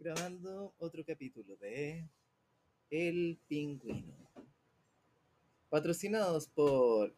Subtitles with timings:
[0.00, 2.08] grabando otro capítulo de
[2.90, 4.14] El Pingüino.
[5.68, 7.14] Patrocinados por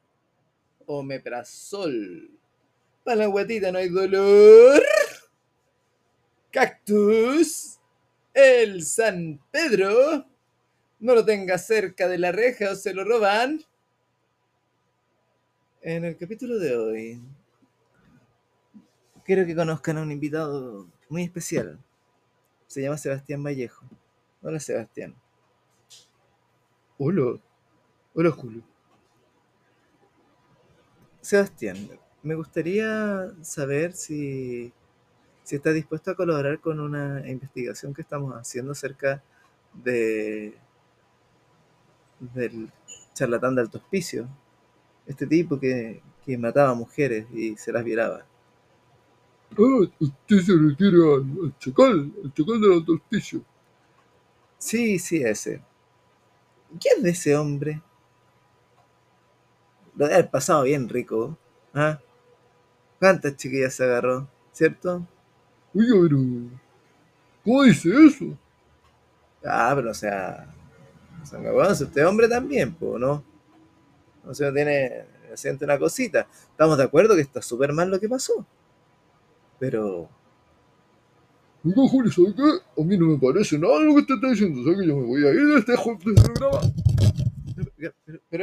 [0.86, 2.28] Omeprazol.
[3.04, 4.82] Para la guatita no hay dolor.
[6.50, 7.78] Cactus.
[8.34, 10.26] El San Pedro.
[10.98, 13.62] No lo tenga cerca de la reja o se lo roban.
[15.82, 17.22] En el capítulo de hoy,
[19.24, 21.78] quiero que conozcan a un invitado muy especial.
[22.72, 23.84] Se llama Sebastián Vallejo.
[24.40, 25.14] Hola, Sebastián.
[26.96, 27.38] Hola.
[28.14, 28.62] Hola, Julio.
[31.20, 31.76] Sebastián,
[32.22, 34.72] me gustaría saber si,
[35.42, 39.22] si estás dispuesto a colaborar con una investigación que estamos haciendo acerca
[39.74, 40.56] de
[42.20, 42.72] del
[43.12, 44.26] charlatán de alto hospicio.
[45.06, 48.24] Este tipo que, que mataba mujeres y se las violaba.
[49.58, 53.42] Ah, usted se refiere al, al chacal, al chacal del alto hospicio.
[54.58, 55.62] Sí, sí, ese.
[56.80, 57.82] ¿Qué es de ese hombre?
[59.96, 61.36] Lo debe haber pasado bien rico.
[61.74, 61.98] ¿Ah?
[62.98, 64.28] ¿Cuántas chiquillas se agarró?
[64.52, 65.06] ¿Cierto?
[65.74, 66.18] Oiga, pero.
[67.44, 68.38] ¿Cómo dice eso?
[69.44, 70.54] Ah, pero o sea.
[71.30, 73.22] Bueno, si usted es hombre también, pues, ¿no?
[74.26, 75.06] O sea, tiene.
[75.34, 76.26] Siente una cosita.
[76.50, 78.46] Estamos de acuerdo que está súper mal lo que pasó.
[79.62, 80.08] Pero.
[81.64, 82.42] Oiga, Julio, ¿sabe qué?
[82.82, 84.60] A mí no me parece nada lo que usted está diciendo.
[84.64, 85.78] ¿Sabe que yo me voy a ir de este, de
[86.16, 86.60] este programa?
[87.54, 88.40] Pero, pero- pero